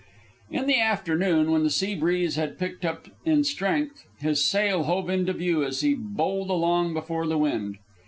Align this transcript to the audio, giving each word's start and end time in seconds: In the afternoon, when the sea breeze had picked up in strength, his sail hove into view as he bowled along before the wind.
In 0.49 0.65
the 0.65 0.79
afternoon, 0.79 1.51
when 1.51 1.61
the 1.61 1.69
sea 1.69 1.93
breeze 1.93 2.35
had 2.35 2.57
picked 2.57 2.83
up 2.83 3.07
in 3.23 3.43
strength, 3.43 4.07
his 4.19 4.43
sail 4.43 4.85
hove 4.85 5.11
into 5.11 5.31
view 5.33 5.63
as 5.63 5.81
he 5.81 5.93
bowled 5.93 6.49
along 6.49 6.95
before 6.95 7.27
the 7.27 7.37
wind. 7.37 7.77